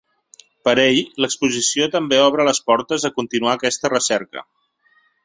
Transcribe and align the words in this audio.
Per 0.67 0.71
ell, 0.83 1.01
l’exposició 1.25 1.87
també 1.97 2.19
obre 2.29 2.47
les 2.49 2.63
portes 2.71 3.05
a 3.11 3.13
continuar 3.19 3.55
aquesta 3.59 3.93
recerca. 3.95 4.45